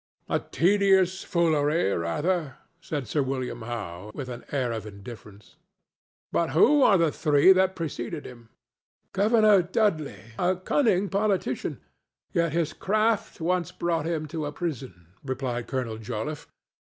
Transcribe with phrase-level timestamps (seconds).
[0.27, 5.57] "A tedious foolery, rather," said Sir William Howe, with an air of indifference.
[6.31, 8.49] "But who were the three that preceded him?"
[9.13, 11.81] "Governor Dudley, a cunning politician;
[12.31, 16.47] yet his craft once brought him to a prison," replied Colonel Joliffe.